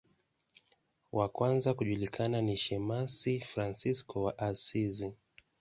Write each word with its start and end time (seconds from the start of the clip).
Wa 1.11 1.29
kwanza 1.29 1.73
kujulikana 1.73 2.41
ni 2.41 2.57
shemasi 2.57 3.39
Fransisko 3.39 4.23
wa 4.23 4.37
Asizi. 4.39 5.13